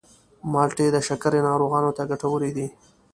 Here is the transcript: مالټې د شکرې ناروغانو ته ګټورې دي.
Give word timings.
مالټې 0.51 0.87
د 0.91 0.97
شکرې 1.07 1.39
ناروغانو 1.47 1.89
ته 1.97 2.03
ګټورې 2.11 2.51
دي. 2.57 2.67